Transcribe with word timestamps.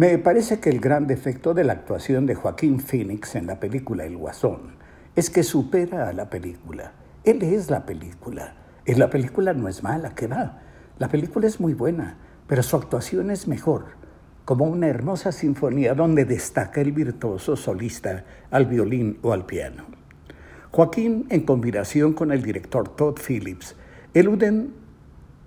Me 0.00 0.16
parece 0.16 0.60
que 0.60 0.70
el 0.70 0.80
gran 0.80 1.06
defecto 1.06 1.52
de 1.52 1.62
la 1.62 1.74
actuación 1.74 2.24
de 2.24 2.34
Joaquín 2.34 2.80
Phoenix 2.80 3.34
en 3.34 3.46
la 3.46 3.60
película 3.60 4.06
El 4.06 4.16
Guasón 4.16 4.76
es 5.14 5.28
que 5.28 5.42
supera 5.42 6.08
a 6.08 6.14
la 6.14 6.30
película. 6.30 6.94
Él 7.22 7.42
es 7.42 7.68
la 7.68 7.84
película. 7.84 8.54
Y 8.86 8.94
la 8.94 9.10
película 9.10 9.52
no 9.52 9.68
es 9.68 9.82
mala, 9.82 10.14
que 10.14 10.26
va. 10.26 10.62
La 10.98 11.08
película 11.10 11.46
es 11.46 11.60
muy 11.60 11.74
buena, 11.74 12.16
pero 12.46 12.62
su 12.62 12.76
actuación 12.76 13.30
es 13.30 13.46
mejor, 13.46 13.88
como 14.46 14.64
una 14.64 14.88
hermosa 14.88 15.32
sinfonía 15.32 15.92
donde 15.92 16.24
destaca 16.24 16.80
el 16.80 16.92
virtuoso 16.92 17.54
solista 17.54 18.24
al 18.50 18.64
violín 18.64 19.18
o 19.20 19.34
al 19.34 19.44
piano. 19.44 19.84
Joaquín, 20.70 21.26
en 21.28 21.42
combinación 21.42 22.14
con 22.14 22.32
el 22.32 22.42
director 22.42 22.88
Todd 22.88 23.18
Phillips, 23.18 23.76
eluden 24.14 24.72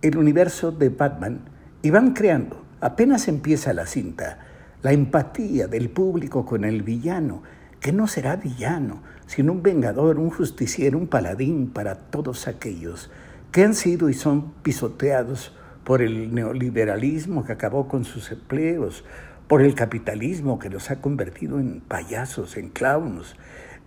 el 0.00 0.16
universo 0.16 0.72
de 0.72 0.88
Batman 0.88 1.40
y 1.82 1.90
van 1.90 2.14
creando, 2.14 2.64
apenas 2.80 3.28
empieza 3.28 3.72
la 3.72 3.86
cinta, 3.86 4.38
la 4.82 4.92
empatía 4.92 5.66
del 5.66 5.90
público 5.90 6.46
con 6.46 6.64
el 6.64 6.82
villano, 6.82 7.42
que 7.80 7.92
no 7.92 8.06
será 8.06 8.36
villano, 8.36 9.02
sino 9.26 9.52
un 9.52 9.62
vengador, 9.62 10.18
un 10.18 10.30
justiciero, 10.30 10.98
un 10.98 11.06
paladín 11.06 11.70
para 11.70 11.94
todos 11.94 12.48
aquellos 12.48 13.10
que 13.52 13.64
han 13.64 13.74
sido 13.74 14.08
y 14.08 14.14
son 14.14 14.52
pisoteados 14.62 15.54
por 15.84 16.02
el 16.02 16.34
neoliberalismo 16.34 17.44
que 17.44 17.52
acabó 17.52 17.88
con 17.88 18.04
sus 18.04 18.30
empleos, 18.30 19.04
por 19.46 19.62
el 19.62 19.74
capitalismo 19.74 20.58
que 20.58 20.68
los 20.68 20.90
ha 20.90 21.00
convertido 21.00 21.58
en 21.58 21.80
payasos, 21.80 22.56
en 22.58 22.68
clowns, 22.68 23.36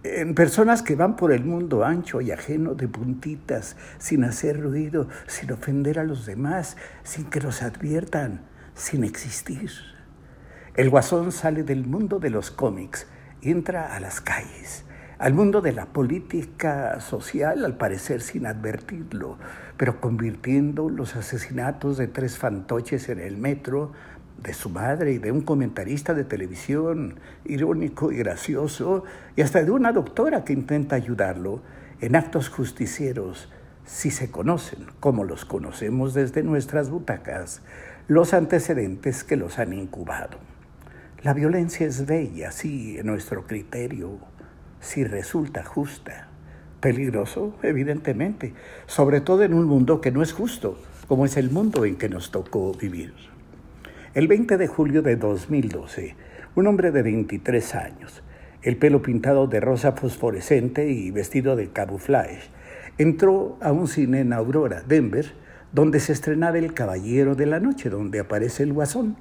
en 0.04 0.34
personas 0.34 0.82
que 0.82 0.96
van 0.96 1.16
por 1.16 1.32
el 1.32 1.46
mundo 1.46 1.86
ancho 1.86 2.22
y 2.22 2.32
ajeno 2.32 2.74
de 2.74 2.88
puntitas, 2.88 3.76
sin 4.00 4.24
hacer 4.24 4.60
ruido, 4.60 5.08
sin 5.28 5.52
ofender 5.52 6.00
a 6.00 6.04
los 6.04 6.26
demás, 6.26 6.76
sin 7.04 7.26
que 7.26 7.40
los 7.40 7.62
adviertan, 7.62 8.42
sin 8.76 9.04
existir. 9.04 9.72
El 10.76 10.90
guasón 10.90 11.32
sale 11.32 11.64
del 11.64 11.86
mundo 11.86 12.20
de 12.20 12.30
los 12.30 12.52
cómics 12.52 13.08
y 13.42 13.52
entra 13.52 13.96
a 13.96 14.00
las 14.00 14.22
calles, 14.22 14.86
al 15.20 15.34
mundo 15.34 15.62
de 15.62 15.74
la 15.74 15.88
política 15.88 17.00
social, 17.02 17.66
al 17.66 17.78
parecer 17.78 18.22
sin 18.22 18.46
advertirlo, 18.46 19.38
pero 19.78 20.00
convirtiendo 20.00 20.90
los 20.90 21.16
asesinatos 21.16 21.98
de 21.98 22.08
tres 22.08 22.38
fantoches 22.38 23.10
en 23.10 23.20
el 23.20 23.38
metro 23.38 23.92
de 24.42 24.54
su 24.54 24.70
madre 24.70 25.14
y 25.14 25.18
de 25.18 25.32
un 25.32 25.42
comentarista 25.42 26.14
de 26.14 26.24
televisión 26.24 27.20
irónico 27.46 28.12
y 28.12 28.18
gracioso, 28.18 29.04
y 29.36 29.42
hasta 29.42 29.64
de 29.64 29.72
una 29.72 29.92
doctora 29.92 30.44
que 30.44 30.54
intenta 30.54 30.96
ayudarlo 30.96 31.62
en 32.00 32.16
actos 32.16 32.50
justicieros, 32.50 33.50
si 33.86 34.10
se 34.10 34.32
conocen, 34.32 34.88
como 35.00 35.24
los 35.24 35.46
conocemos 35.46 36.14
desde 36.14 36.44
nuestras 36.44 36.90
butacas, 36.90 37.62
los 38.08 38.34
antecedentes 38.34 39.24
que 39.24 39.38
los 39.38 39.60
han 39.60 39.74
incubado. 39.74 40.38
La 41.24 41.34
violencia 41.34 41.86
es 41.86 42.06
bella, 42.06 42.52
sí, 42.52 42.98
en 42.98 43.06
nuestro 43.06 43.46
criterio, 43.46 44.18
si 44.80 45.04
resulta 45.04 45.64
justa. 45.64 46.28
Peligroso, 46.80 47.56
evidentemente, 47.62 48.54
sobre 48.88 49.22
todo 49.22 49.44
en 49.44 49.54
un 49.54 49.66
mundo 49.66 50.02
que 50.02 50.12
no 50.12 50.24
es 50.24 50.34
justo, 50.34 50.82
como 51.08 51.26
es 51.26 51.38
el 51.38 51.52
mundo 51.52 51.86
en 51.86 51.98
que 51.98 52.10
nos 52.10 52.32
tocó 52.32 52.74
vivir. 52.74 53.14
El 54.16 54.28
20 54.28 54.58
de 54.58 54.68
julio 54.68 55.04
de 55.04 55.16
2012, 55.16 56.16
un 56.56 56.68
hombre 56.68 56.92
de 56.92 57.04
23 57.04 57.76
años, 57.76 58.24
el 58.64 58.78
pelo 58.78 59.02
pintado 59.02 59.48
de 59.48 59.60
rosa 59.60 59.92
fosforescente 59.92 60.90
y 60.90 61.12
vestido 61.12 61.56
de 61.56 61.70
camouflage, 61.70 62.50
entró 62.98 63.58
a 63.62 63.72
un 63.72 63.88
cine 63.88 64.22
en 64.22 64.34
Aurora, 64.34 64.84
Denver, 64.88 65.34
donde 65.72 66.00
se 66.00 66.14
estrenaba 66.14 66.58
El 66.58 66.74
Caballero 66.74 67.36
de 67.36 67.46
la 67.46 67.60
Noche, 67.60 67.90
donde 67.90 68.20
aparece 68.20 68.64
el 68.64 68.74
guasón. 68.74 69.16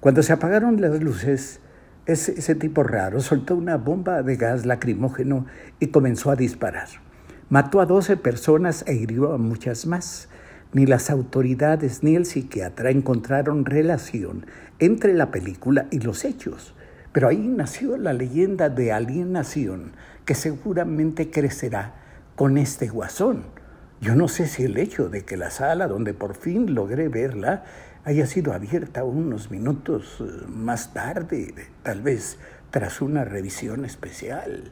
Cuando 0.00 0.22
se 0.22 0.32
apagaron 0.32 0.80
las 0.80 1.02
luces, 1.02 1.60
ese, 2.06 2.54
tipo 2.54 2.84
raro 2.84 3.20
soltó 3.20 3.54
una 3.54 3.76
bomba 3.76 4.22
de 4.22 4.36
gas 4.36 4.64
lacrimógeno 4.64 5.44
y 5.78 5.88
comenzó 5.88 6.30
a 6.30 6.36
disparar. 6.36 6.88
Mató 7.50 7.80
a 7.80 7.86
12 7.86 8.16
personas 8.16 8.82
e 8.86 8.94
hirió 8.94 9.32
a 9.32 9.38
muchas 9.38 9.86
más. 9.86 10.28
Ni 10.72 10.86
las 10.86 11.10
autoridades 11.10 12.02
ni 12.02 12.14
el 12.14 12.24
psiquiatra 12.24 12.90
encontraron 12.90 13.66
relación 13.66 14.46
entre 14.78 15.12
la 15.12 15.30
película 15.30 15.86
y 15.90 15.98
los 15.98 16.24
hechos. 16.24 16.74
Pero 17.12 17.28
ahí 17.28 17.46
nació 17.46 17.98
la 17.98 18.14
leyenda 18.14 18.70
de 18.70 18.92
alienación 18.92 19.92
que 20.24 20.34
seguramente 20.34 21.30
crecerá 21.30 21.94
con 22.36 22.56
este 22.56 22.88
guasón. 22.88 23.44
Yo 24.00 24.14
no 24.14 24.28
sé 24.28 24.46
si 24.46 24.62
el 24.62 24.78
hecho 24.78 25.08
de 25.08 25.24
que 25.24 25.36
la 25.36 25.50
sala 25.50 25.88
donde 25.88 26.14
por 26.14 26.36
fin 26.36 26.74
logré 26.74 27.08
verla 27.08 27.64
haya 28.04 28.26
sido 28.26 28.52
abierta 28.52 29.02
unos 29.02 29.50
minutos 29.50 30.18
eh, 30.20 30.46
más 30.48 30.94
tarde, 30.94 31.52
tal 31.82 32.02
vez 32.02 32.38
tras 32.70 33.02
una 33.02 33.24
revisión 33.24 33.84
especial. 33.84 34.70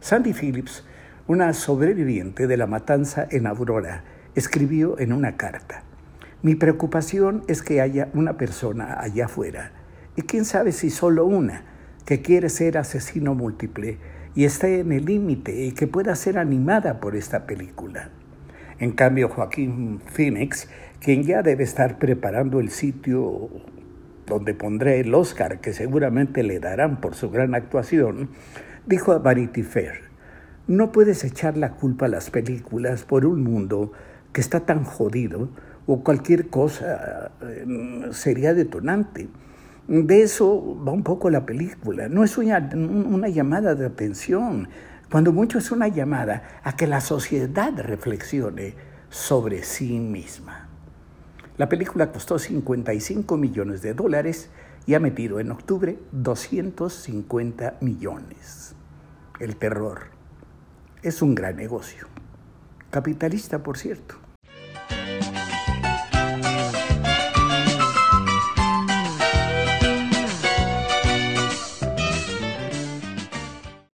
Sandy 0.00 0.34
Phillips, 0.34 0.84
una 1.26 1.54
sobreviviente 1.54 2.46
de 2.46 2.56
la 2.58 2.66
matanza 2.66 3.26
en 3.30 3.46
Aurora, 3.46 4.04
escribió 4.34 4.98
en 4.98 5.12
una 5.12 5.36
carta, 5.36 5.84
mi 6.42 6.54
preocupación 6.54 7.44
es 7.46 7.62
que 7.62 7.80
haya 7.80 8.08
una 8.14 8.36
persona 8.36 9.00
allá 9.00 9.26
afuera, 9.26 9.72
y 10.16 10.22
quién 10.22 10.44
sabe 10.44 10.72
si 10.72 10.90
solo 10.90 11.24
una, 11.24 11.64
que 12.04 12.20
quiere 12.20 12.48
ser 12.48 12.76
asesino 12.76 13.34
múltiple 13.34 13.98
y 14.34 14.44
esté 14.44 14.80
en 14.80 14.92
el 14.92 15.04
límite 15.04 15.64
y 15.64 15.72
que 15.72 15.86
pueda 15.86 16.14
ser 16.16 16.38
animada 16.38 17.00
por 17.00 17.16
esta 17.16 17.46
película. 17.46 18.10
En 18.82 18.90
cambio, 18.90 19.28
Joaquín 19.28 20.00
Phoenix, 20.06 20.68
quien 20.98 21.22
ya 21.22 21.42
debe 21.42 21.62
estar 21.62 22.00
preparando 22.00 22.58
el 22.58 22.70
sitio 22.70 23.48
donde 24.26 24.54
pondré 24.54 24.98
el 24.98 25.14
Oscar 25.14 25.60
que 25.60 25.72
seguramente 25.72 26.42
le 26.42 26.58
darán 26.58 27.00
por 27.00 27.14
su 27.14 27.30
gran 27.30 27.54
actuación, 27.54 28.30
dijo 28.84 29.12
a 29.12 29.20
Vanity 29.20 29.62
Fair, 29.62 30.00
no 30.66 30.90
puedes 30.90 31.22
echar 31.22 31.56
la 31.56 31.74
culpa 31.74 32.06
a 32.06 32.08
las 32.08 32.30
películas 32.30 33.04
por 33.04 33.24
un 33.24 33.44
mundo 33.44 33.92
que 34.32 34.40
está 34.40 34.66
tan 34.66 34.82
jodido 34.82 35.48
o 35.86 36.02
cualquier 36.02 36.48
cosa 36.48 37.30
eh, 37.40 38.08
sería 38.10 38.52
detonante. 38.52 39.28
De 39.86 40.22
eso 40.22 40.82
va 40.84 40.90
un 40.90 41.04
poco 41.04 41.30
la 41.30 41.46
película. 41.46 42.08
No 42.08 42.24
es 42.24 42.36
una, 42.36 42.58
una, 42.74 43.28
llamada 43.28 43.76
de 43.76 43.86
atención, 43.86 44.68
cuando 45.12 45.30
mucho 45.30 45.58
es 45.58 45.70
una 45.70 45.88
llamada 45.88 46.60
a 46.64 46.74
que 46.74 46.86
la 46.86 47.02
sociedad 47.02 47.78
reflexione 47.78 48.74
sobre 49.10 49.62
sí 49.62 49.98
misma. 49.98 50.70
La 51.58 51.68
película 51.68 52.10
costó 52.10 52.38
55 52.38 53.36
millones 53.36 53.82
de 53.82 53.92
dólares 53.92 54.48
y 54.86 54.94
ha 54.94 55.00
metido 55.00 55.38
en 55.38 55.50
octubre 55.50 55.98
250 56.12 57.76
millones. 57.82 58.74
El 59.38 59.56
terror 59.56 60.04
es 61.02 61.20
un 61.20 61.34
gran 61.34 61.56
negocio. 61.56 62.08
Capitalista, 62.90 63.62
por 63.62 63.76
cierto. 63.76 64.21